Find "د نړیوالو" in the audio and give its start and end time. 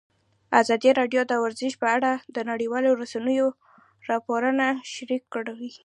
2.35-2.89